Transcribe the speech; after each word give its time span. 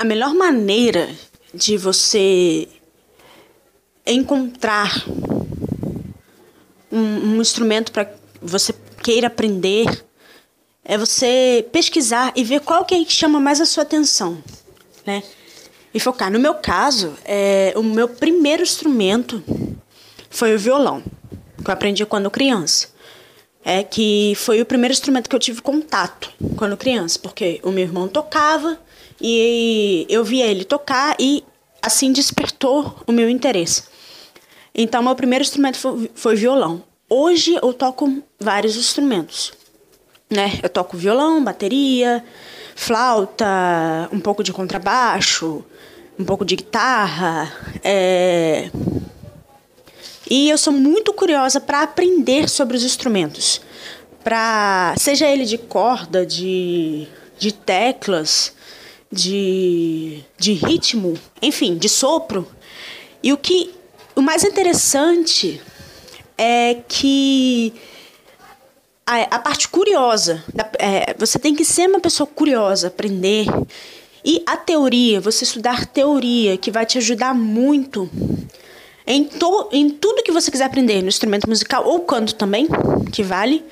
a 0.00 0.04
melhor 0.04 0.34
maneira 0.34 1.10
de 1.52 1.76
você 1.76 2.66
encontrar 4.06 5.04
um, 6.90 6.98
um 6.98 7.40
instrumento 7.42 7.92
para 7.92 8.10
você 8.40 8.74
queira 9.02 9.26
aprender 9.26 10.06
é 10.82 10.96
você 10.96 11.68
pesquisar 11.70 12.32
e 12.34 12.42
ver 12.42 12.60
qual 12.60 12.86
que 12.86 12.94
é 12.94 13.04
que 13.04 13.12
chama 13.12 13.38
mais 13.38 13.60
a 13.60 13.66
sua 13.66 13.82
atenção, 13.82 14.42
né? 15.04 15.22
E 15.92 16.00
focar. 16.00 16.32
No 16.32 16.40
meu 16.40 16.54
caso, 16.54 17.14
é, 17.22 17.74
o 17.76 17.82
meu 17.82 18.08
primeiro 18.08 18.62
instrumento 18.62 19.44
foi 20.30 20.54
o 20.54 20.58
violão, 20.58 21.02
que 21.62 21.68
eu 21.68 21.74
aprendi 21.74 22.06
quando 22.06 22.30
criança. 22.30 22.88
É 23.64 23.82
que 23.82 24.32
foi 24.36 24.60
o 24.60 24.66
primeiro 24.66 24.92
instrumento 24.92 25.28
que 25.28 25.36
eu 25.36 25.40
tive 25.40 25.60
contato 25.60 26.32
quando 26.56 26.76
criança, 26.76 27.18
porque 27.18 27.60
o 27.62 27.70
meu 27.70 27.84
irmão 27.84 28.08
tocava 28.08 28.78
e 29.20 30.06
eu 30.08 30.24
via 30.24 30.46
ele 30.46 30.64
tocar 30.64 31.14
e 31.18 31.44
assim 31.82 32.12
despertou 32.12 33.02
o 33.06 33.12
meu 33.12 33.28
interesse. 33.28 33.84
Então, 34.74 35.02
meu 35.02 35.14
primeiro 35.14 35.42
instrumento 35.42 35.76
foi, 35.76 36.10
foi 36.14 36.36
violão. 36.36 36.82
Hoje 37.08 37.58
eu 37.60 37.72
toco 37.72 38.22
vários 38.38 38.76
instrumentos, 38.76 39.52
né? 40.30 40.60
Eu 40.62 40.68
toco 40.68 40.96
violão, 40.96 41.42
bateria, 41.42 42.24
flauta, 42.76 44.08
um 44.12 44.20
pouco 44.20 44.42
de 44.42 44.52
contrabaixo, 44.52 45.64
um 46.18 46.24
pouco 46.24 46.44
de 46.44 46.56
guitarra, 46.56 47.52
é... 47.82 48.70
e 50.30 50.48
eu 50.48 50.56
sou 50.56 50.72
muito 50.72 51.12
curiosa 51.12 51.60
para 51.60 51.82
aprender 51.82 52.48
sobre 52.48 52.76
os 52.76 52.84
instrumentos, 52.84 53.60
para 54.22 54.94
seja 54.96 55.26
ele 55.26 55.44
de 55.44 55.58
corda, 55.58 56.24
de, 56.24 57.08
de 57.36 57.52
teclas, 57.52 58.54
de, 59.10 60.22
de 60.38 60.52
ritmo, 60.52 61.18
enfim, 61.42 61.76
de 61.76 61.88
sopro. 61.88 62.46
E 63.20 63.32
o 63.32 63.36
que 63.36 63.74
o 64.14 64.22
mais 64.22 64.44
interessante 64.44 65.60
é 66.38 66.76
que 66.86 67.74
a, 69.04 69.22
a 69.22 69.38
parte 69.40 69.68
curiosa, 69.68 70.44
é, 70.78 71.12
você 71.18 71.40
tem 71.40 71.56
que 71.56 71.64
ser 71.64 71.88
uma 71.88 71.98
pessoa 71.98 72.26
curiosa, 72.26 72.86
aprender. 72.86 73.46
E 74.24 74.42
a 74.46 74.56
teoria, 74.56 75.20
você 75.20 75.42
estudar 75.42 75.86
teoria, 75.86 76.56
que 76.56 76.70
vai 76.70 76.86
te 76.86 76.98
ajudar 76.98 77.34
muito 77.34 78.08
em, 79.10 79.24
to, 79.24 79.68
em 79.72 79.90
tudo 79.90 80.22
que 80.22 80.32
você 80.32 80.50
quiser 80.50 80.64
aprender, 80.64 81.02
no 81.02 81.08
instrumento 81.08 81.48
musical 81.48 81.86
ou 81.86 82.00
canto 82.00 82.34
também, 82.34 82.68
que 83.12 83.22
vale. 83.22 83.64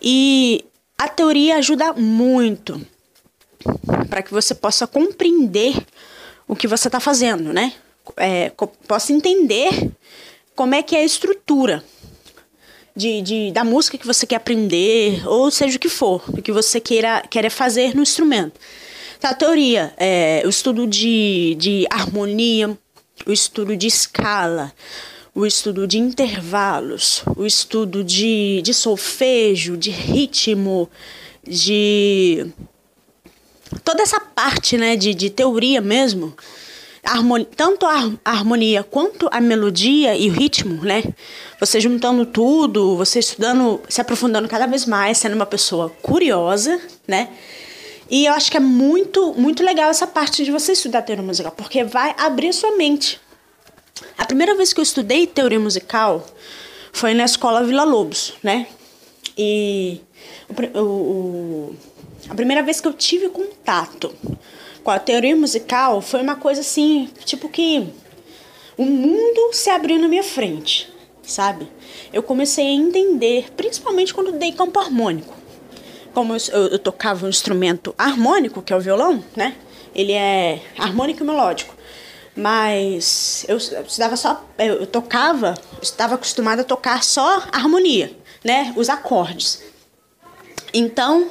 E 0.00 0.64
a 0.96 1.08
teoria 1.08 1.56
ajuda 1.56 1.92
muito 1.92 2.80
para 4.08 4.22
que 4.22 4.32
você 4.32 4.54
possa 4.54 4.86
compreender 4.86 5.74
o 6.46 6.54
que 6.54 6.66
você 6.66 6.88
está 6.88 7.00
fazendo, 7.00 7.52
né? 7.52 7.72
É, 8.16 8.50
possa 8.86 9.12
entender 9.12 9.90
como 10.54 10.74
é 10.74 10.82
que 10.82 10.96
é 10.96 11.00
a 11.00 11.04
estrutura 11.04 11.84
de, 12.96 13.22
de, 13.22 13.52
da 13.52 13.62
música 13.62 13.96
que 13.96 14.06
você 14.06 14.26
quer 14.26 14.36
aprender, 14.36 15.26
ou 15.26 15.50
seja 15.50 15.76
o 15.76 15.80
que 15.80 15.88
for, 15.88 16.22
o 16.28 16.42
que 16.42 16.50
você 16.50 16.80
queira, 16.80 17.22
queira 17.30 17.50
fazer 17.50 17.94
no 17.94 18.02
instrumento. 18.02 18.58
Tá, 19.20 19.30
a 19.30 19.34
teoria, 19.34 19.92
é, 19.96 20.42
o 20.44 20.48
estudo 20.48 20.86
de, 20.86 21.56
de 21.58 21.86
harmonia, 21.90 22.76
o 23.28 23.32
estudo 23.32 23.76
de 23.76 23.86
escala, 23.86 24.72
o 25.34 25.44
estudo 25.44 25.86
de 25.86 25.98
intervalos, 25.98 27.22
o 27.36 27.44
estudo 27.44 28.02
de, 28.02 28.62
de 28.62 28.72
solfejo, 28.72 29.76
de 29.76 29.90
ritmo, 29.90 30.88
de 31.46 32.46
toda 33.84 34.02
essa 34.02 34.18
parte 34.18 34.78
né, 34.78 34.96
de, 34.96 35.12
de 35.12 35.28
teoria 35.28 35.82
mesmo, 35.82 36.34
harmonia, 37.04 37.46
tanto 37.54 37.84
a 37.84 38.10
harmonia 38.24 38.82
quanto 38.82 39.28
a 39.30 39.42
melodia 39.42 40.16
e 40.16 40.30
o 40.30 40.32
ritmo, 40.32 40.82
né? 40.82 41.04
Você 41.60 41.80
juntando 41.80 42.24
tudo, 42.24 42.96
você 42.96 43.18
estudando, 43.18 43.80
se 43.90 44.00
aprofundando 44.00 44.48
cada 44.48 44.66
vez 44.66 44.86
mais, 44.86 45.18
sendo 45.18 45.34
uma 45.34 45.46
pessoa 45.46 45.90
curiosa, 46.02 46.80
né? 47.06 47.28
E 48.10 48.24
eu 48.24 48.32
acho 48.32 48.50
que 48.50 48.56
é 48.56 48.60
muito, 48.60 49.34
muito 49.34 49.62
legal 49.62 49.90
essa 49.90 50.06
parte 50.06 50.44
de 50.44 50.50
você 50.50 50.72
estudar 50.72 51.02
teoria 51.02 51.24
musical, 51.24 51.52
porque 51.52 51.84
vai 51.84 52.14
abrir 52.18 52.52
sua 52.52 52.76
mente. 52.76 53.20
A 54.16 54.24
primeira 54.24 54.54
vez 54.54 54.72
que 54.72 54.80
eu 54.80 54.82
estudei 54.82 55.26
teoria 55.26 55.60
musical 55.60 56.26
foi 56.92 57.12
na 57.14 57.24
escola 57.24 57.64
Vila 57.64 57.84
Lobos, 57.84 58.34
né? 58.42 58.66
E 59.36 60.00
o, 60.74 60.80
o, 60.80 61.76
a 62.28 62.34
primeira 62.34 62.62
vez 62.62 62.80
que 62.80 62.88
eu 62.88 62.92
tive 62.92 63.28
contato 63.28 64.14
com 64.82 64.90
a 64.90 64.98
teoria 64.98 65.36
musical 65.36 66.00
foi 66.00 66.22
uma 66.22 66.36
coisa 66.36 66.62
assim, 66.62 67.10
tipo 67.24 67.48
que 67.48 67.86
o 68.76 68.84
mundo 68.84 69.52
se 69.52 69.70
abriu 69.70 69.98
na 69.98 70.08
minha 70.08 70.24
frente, 70.24 70.90
sabe? 71.22 71.68
Eu 72.12 72.22
comecei 72.22 72.66
a 72.66 72.72
entender, 72.72 73.52
principalmente 73.56 74.14
quando 74.14 74.32
dei 74.32 74.52
campo 74.52 74.78
harmônico. 74.78 75.37
Como 76.18 76.34
eu, 76.34 76.66
eu, 76.72 76.78
tocava 76.80 77.26
um 77.26 77.28
instrumento 77.28 77.94
harmônico, 77.96 78.60
que 78.60 78.72
é 78.72 78.76
o 78.76 78.80
violão, 78.80 79.22
né? 79.36 79.54
Ele 79.94 80.10
é 80.10 80.60
harmônico 80.76 81.22
e 81.22 81.24
melódico. 81.24 81.72
Mas 82.34 83.44
eu 83.46 83.56
estudava 83.56 84.16
só, 84.16 84.44
eu 84.58 84.84
tocava, 84.84 85.54
estava 85.80 86.16
acostumada 86.16 86.62
a 86.62 86.64
tocar 86.64 87.04
só 87.04 87.44
harmonia, 87.52 88.10
né? 88.42 88.72
Os 88.74 88.88
acordes. 88.88 89.62
Então, 90.74 91.30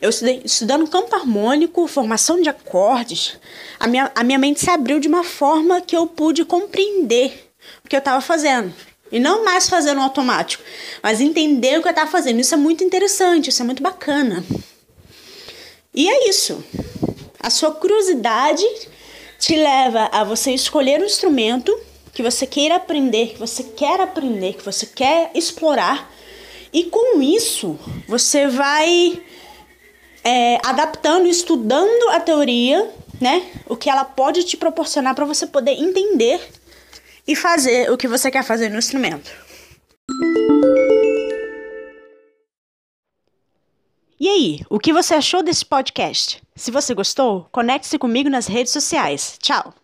eu 0.00 0.10
estudei, 0.10 0.42
estudando 0.44 0.88
campo 0.88 1.14
harmônico, 1.14 1.86
formação 1.86 2.42
de 2.42 2.48
acordes, 2.48 3.38
a 3.78 3.86
minha, 3.86 4.10
a 4.12 4.24
minha 4.24 4.40
mente 4.40 4.58
se 4.58 4.68
abriu 4.68 4.98
de 4.98 5.06
uma 5.06 5.22
forma 5.22 5.80
que 5.80 5.96
eu 5.96 6.04
pude 6.08 6.44
compreender 6.44 7.48
o 7.84 7.88
que 7.88 7.94
eu 7.94 8.00
estava 8.00 8.20
fazendo. 8.20 8.74
E 9.10 9.20
não 9.20 9.44
mais 9.44 9.68
fazer 9.68 9.94
no 9.94 10.02
automático, 10.02 10.62
mas 11.02 11.20
entender 11.20 11.78
o 11.78 11.82
que 11.82 11.88
eu 11.88 11.90
estava 11.90 12.10
fazendo. 12.10 12.40
Isso 12.40 12.54
é 12.54 12.58
muito 12.58 12.82
interessante, 12.82 13.50
isso 13.50 13.62
é 13.62 13.64
muito 13.64 13.82
bacana. 13.82 14.44
E 15.94 16.08
é 16.08 16.28
isso. 16.28 16.62
A 17.40 17.50
sua 17.50 17.70
curiosidade 17.70 18.64
te 19.38 19.54
leva 19.54 20.08
a 20.12 20.24
você 20.24 20.50
escolher 20.52 21.00
um 21.00 21.04
instrumento 21.04 21.76
que 22.12 22.22
você 22.22 22.46
queira 22.46 22.76
aprender, 22.76 23.34
que 23.34 23.38
você 23.38 23.62
quer 23.62 24.00
aprender, 24.00 24.54
que 24.54 24.64
você 24.64 24.86
quer 24.86 25.30
explorar. 25.34 26.10
E 26.72 26.84
com 26.84 27.20
isso, 27.22 27.78
você 28.08 28.46
vai 28.46 29.22
é, 30.24 30.58
adaptando, 30.64 31.28
estudando 31.28 32.08
a 32.10 32.20
teoria, 32.20 32.90
né? 33.20 33.46
O 33.68 33.76
que 33.76 33.88
ela 33.88 34.04
pode 34.04 34.44
te 34.44 34.56
proporcionar 34.56 35.14
para 35.14 35.24
você 35.24 35.46
poder 35.46 35.72
entender 35.72 36.40
e 37.26 37.34
fazer 37.34 37.90
o 37.90 37.96
que 37.96 38.08
você 38.08 38.30
quer 38.30 38.44
fazer 38.44 38.68
no 38.68 38.78
instrumento. 38.78 39.30
E 44.18 44.28
aí, 44.28 44.60
o 44.70 44.78
que 44.78 44.92
você 44.92 45.14
achou 45.14 45.42
desse 45.42 45.64
podcast? 45.64 46.42
Se 46.54 46.70
você 46.70 46.94
gostou, 46.94 47.48
conecte-se 47.52 47.98
comigo 47.98 48.30
nas 48.30 48.46
redes 48.46 48.72
sociais. 48.72 49.36
Tchau! 49.42 49.74